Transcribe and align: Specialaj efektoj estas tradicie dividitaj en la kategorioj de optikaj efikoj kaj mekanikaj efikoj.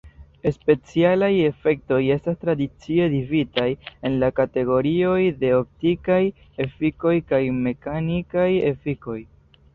Specialaj 0.53 1.27
efektoj 1.49 1.99
estas 2.15 2.39
tradicie 2.45 3.09
dividitaj 3.15 3.67
en 4.09 4.17
la 4.25 4.31
kategorioj 4.41 5.21
de 5.45 5.53
optikaj 5.59 6.19
efikoj 6.67 7.15
kaj 7.35 7.43
mekanikaj 7.61 8.49
efikoj. 8.75 9.21